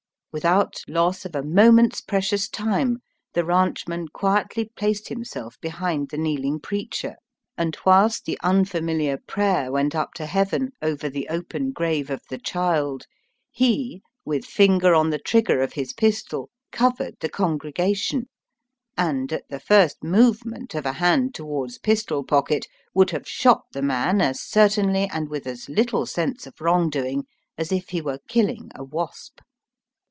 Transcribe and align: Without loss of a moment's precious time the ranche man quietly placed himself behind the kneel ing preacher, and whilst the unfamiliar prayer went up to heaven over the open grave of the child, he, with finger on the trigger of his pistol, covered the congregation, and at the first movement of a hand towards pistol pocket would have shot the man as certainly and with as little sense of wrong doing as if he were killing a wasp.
Without 0.33 0.79
loss 0.87 1.25
of 1.25 1.35
a 1.35 1.43
moment's 1.43 1.99
precious 1.99 2.47
time 2.47 2.99
the 3.33 3.43
ranche 3.43 3.85
man 3.85 4.07
quietly 4.07 4.71
placed 4.77 5.09
himself 5.09 5.59
behind 5.59 6.07
the 6.07 6.17
kneel 6.17 6.45
ing 6.45 6.57
preacher, 6.61 7.17
and 7.57 7.75
whilst 7.85 8.23
the 8.23 8.39
unfamiliar 8.41 9.17
prayer 9.27 9.73
went 9.73 9.93
up 9.93 10.13
to 10.13 10.25
heaven 10.25 10.69
over 10.81 11.09
the 11.09 11.27
open 11.27 11.73
grave 11.73 12.09
of 12.09 12.21
the 12.29 12.37
child, 12.37 13.03
he, 13.51 14.01
with 14.23 14.45
finger 14.45 14.95
on 14.95 15.09
the 15.09 15.19
trigger 15.19 15.59
of 15.59 15.73
his 15.73 15.91
pistol, 15.91 16.49
covered 16.71 17.15
the 17.19 17.27
congregation, 17.27 18.29
and 18.97 19.33
at 19.33 19.43
the 19.49 19.59
first 19.59 20.01
movement 20.01 20.73
of 20.75 20.85
a 20.85 20.93
hand 20.93 21.35
towards 21.35 21.77
pistol 21.77 22.23
pocket 22.23 22.67
would 22.93 23.09
have 23.09 23.27
shot 23.27 23.63
the 23.73 23.81
man 23.81 24.21
as 24.21 24.39
certainly 24.39 25.09
and 25.11 25.27
with 25.27 25.45
as 25.45 25.67
little 25.67 26.05
sense 26.05 26.47
of 26.47 26.53
wrong 26.61 26.89
doing 26.89 27.25
as 27.57 27.69
if 27.69 27.89
he 27.89 27.99
were 28.01 28.19
killing 28.29 28.71
a 28.75 28.81
wasp. 28.81 29.41